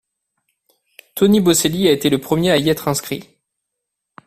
[1.13, 3.37] Tony Boselli a été le premier a y être inscrit.